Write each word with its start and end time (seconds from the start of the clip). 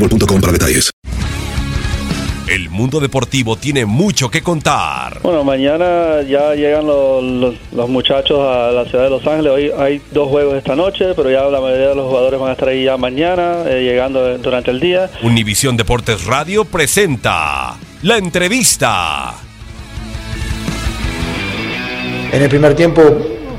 boostmobile.com 0.00 0.40
para 0.40 0.52
detalles. 0.52 0.90
El 2.48 2.70
mundo 2.70 2.98
deportivo 2.98 3.56
tiene 3.56 3.84
mucho 3.84 4.30
que 4.30 4.40
contar. 4.42 5.20
Bueno, 5.22 5.44
mañana 5.44 6.22
ya 6.22 6.54
llegan 6.54 6.86
los, 6.86 7.22
los- 7.22 7.54
los 7.72 7.88
muchachos 7.90 8.38
a 8.40 8.70
la 8.72 8.86
ciudad 8.86 9.04
de 9.04 9.10
Los 9.10 9.26
Ángeles. 9.26 9.52
Hoy 9.52 9.70
hay 9.78 10.00
dos 10.12 10.28
juegos 10.30 10.54
esta 10.56 10.74
noche, 10.74 11.12
pero 11.14 11.30
ya 11.30 11.42
la 11.42 11.60
mayoría 11.60 11.88
de 11.88 11.94
los 11.94 12.06
jugadores 12.08 12.40
van 12.40 12.48
a 12.48 12.52
estar 12.52 12.68
ahí 12.70 12.84
ya 12.84 12.96
mañana, 12.96 13.64
eh, 13.66 13.82
llegando 13.82 14.38
durante 14.38 14.70
el 14.70 14.80
día. 14.80 15.10
Univisión 15.22 15.76
Deportes 15.76 16.24
Radio 16.24 16.64
presenta 16.64 17.76
la 18.02 18.16
entrevista. 18.16 19.34
En 22.32 22.42
el 22.42 22.48
primer 22.48 22.74
tiempo 22.74 23.02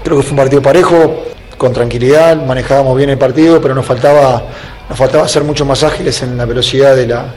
creo 0.03 0.18
que 0.18 0.24
fue 0.24 0.31
un 0.31 0.38
partido 0.38 0.62
parejo, 0.63 1.25
con 1.59 1.74
tranquilidad, 1.74 2.44
manejábamos 2.44 2.97
bien 2.97 3.12
el 3.12 3.18
partido, 3.19 3.62
pero 3.62 3.75
nos 3.75 3.86
faltaba, 3.86 4.44
nos 4.89 4.97
faltaba 4.97 5.27
ser 5.27 5.44
mucho 5.44 5.66
más 5.66 5.83
ágiles 5.83 6.22
en 6.23 6.35
la 6.35 6.45
velocidad 6.45 6.95
de 6.95 7.05
la, 7.05 7.27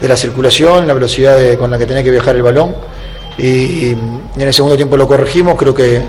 de 0.00 0.06
la 0.06 0.16
circulación, 0.16 0.86
la 0.86 0.92
velocidad 0.92 1.38
con 1.58 1.70
la 1.70 1.78
que 1.78 1.86
tenía 1.86 2.02
que 2.02 2.10
viajar 2.10 2.36
el 2.36 2.42
balón. 2.42 2.74
Y, 3.38 3.92
en 3.92 4.46
el 4.46 4.52
segundo 4.52 4.76
tiempo 4.76 4.96
lo 4.96 5.08
corregimos, 5.08 5.56
creo 5.56 5.74
que 5.74 6.02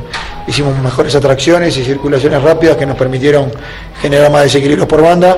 hicimos 0.48 0.78
mejores 0.78 1.16
atracciones 1.16 1.76
y 1.78 1.84
circulaciones 1.84 2.42
rápidas 2.42 2.76
que 2.76 2.86
nos 2.86 2.98
permitieron 2.98 3.52
generar 4.02 4.30
más 4.32 4.44
desequilibrios 4.44 4.88
por 4.88 5.02
banda 5.02 5.38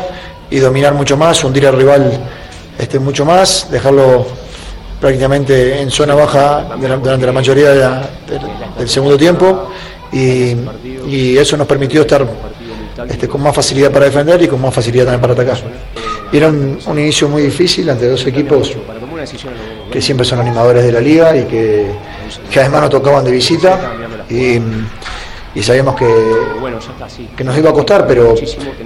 y 0.50 0.58
dominar 0.58 0.94
mucho 0.94 1.16
más, 1.16 1.44
hundir 1.44 1.68
al 1.68 1.78
rival 1.78 2.20
este, 2.78 3.00
mucho 3.00 3.26
más, 3.26 3.68
dejarlo 3.72 4.26
prácticamente 5.00 5.82
en 5.82 5.92
zona 5.92 6.16
baja 6.16 6.66
durante 6.78 7.26
la 7.26 7.32
mayoría 7.32 7.70
del, 8.78 8.90
segundo 8.90 9.18
tiempo 9.18 9.70
y 10.12 11.38
eso 11.38 11.58
nos 11.58 11.68
permitió 11.68 12.02
estar 12.02 12.26
este, 13.10 13.28
con 13.28 13.42
más 13.42 13.56
facilidad 13.56 13.92
para 13.92 14.06
defender 14.06 14.42
y 14.42 14.48
con 14.48 14.62
más 14.62 14.74
facilidad 14.74 15.06
también 15.06 15.22
para 15.22 15.34
atacar. 15.34 15.58
Y 16.32 16.38
Era 16.38 16.48
un, 16.50 16.80
un 16.86 17.00
inicio 17.00 17.28
muy 17.30 17.44
difícil 17.44 17.90
ante 17.90 18.08
dos 18.10 18.26
equipos 18.26 18.70
que 19.92 20.02
siempre 20.02 20.26
son 20.26 20.40
animadores 20.40 20.84
de 20.84 20.92
la 20.92 21.00
liga 21.00 21.36
y 21.36 21.44
que, 21.46 21.88
que 22.50 22.60
además 22.60 22.82
nos 22.82 22.90
tocaban 22.90 23.24
de 23.24 23.32
visita 23.32 23.80
y, 24.30 24.60
y 25.56 25.62
sabíamos 25.62 25.96
que, 25.96 26.06
que 27.38 27.44
nos 27.44 27.56
iba 27.56 27.70
a 27.70 27.74
costar, 27.74 28.08
pero 28.08 28.34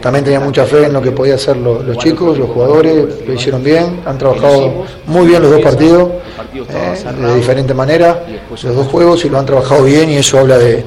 también 0.02 0.26
tenía 0.26 0.42
mucha 0.42 0.66
fe 0.66 0.86
en 0.88 0.94
lo 0.94 1.02
que 1.02 1.12
podían 1.12 1.36
hacer 1.38 1.56
lo- 1.56 1.82
los 1.82 1.98
chicos, 2.00 2.38
los 2.38 2.50
jugadores, 2.50 3.06
lo 3.26 3.34
hicieron 3.34 3.64
bien, 3.64 4.02
han 4.06 4.18
trabajado 4.18 4.86
muy 5.06 5.28
bien 5.28 5.42
los 5.42 5.52
dos 5.52 5.62
partidos, 5.62 6.10
eh, 6.76 6.96
de 7.30 7.36
diferente 7.36 7.74
manera, 7.74 8.26
los 8.68 8.76
dos 8.76 8.88
juegos 8.88 9.24
y 9.24 9.30
lo 9.30 9.40
han 9.40 9.46
trabajado 9.46 9.84
bien 9.86 10.10
y 10.10 10.18
eso 10.18 10.38
habla 10.40 10.58
de, 10.58 10.84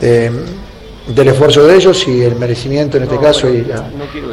de- 0.00 0.32
del 1.06 1.28
esfuerzo 1.28 1.64
de 1.66 1.76
ellos 1.76 2.06
y 2.08 2.22
el 2.22 2.36
merecimiento 2.36 2.96
en 2.96 3.02
este 3.04 3.18
caso 3.18 3.48
y 3.48 3.62
la- 3.64 3.88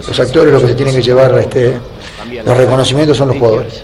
los 0.07 0.19
actores 0.19 0.53
los 0.53 0.61
que 0.61 0.67
se 0.69 0.75
tienen 0.75 0.95
que 0.95 1.01
llevar 1.01 1.37
este, 1.39 1.77
los 2.45 2.57
reconocimientos 2.57 3.17
son 3.17 3.27
los 3.29 3.37
jugadores. 3.37 3.83